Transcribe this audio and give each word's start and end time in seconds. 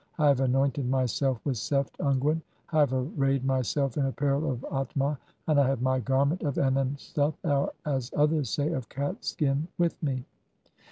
(32) 0.17 0.23
I 0.23 0.27
have 0.29 0.39
anointed 0.39 0.89
myself 0.89 1.39
with 1.45 1.57
seft 1.57 1.91
"unguent, 1.99 2.41
I 2.71 2.79
have 2.79 2.91
arrayed 2.91 3.45
myself 3.45 3.97
in 3.97 4.07
apparel 4.07 4.49
of 4.49 4.61
dtma, 4.61 5.15
and 5.45 5.59
I 5.59 5.67
have 5.67 5.83
"my 5.83 5.99
garment(?) 5.99 6.41
of 6.41 6.55
enen 6.57 6.97
stuff," 6.99 7.35
or 7.43 7.71
as 7.85 8.09
others 8.15 8.49
say, 8.49 8.71
"of 8.71 8.89
cat's 8.89 9.27
skin(?) 9.27 9.67
"with 9.77 10.01
me." 10.01 10.25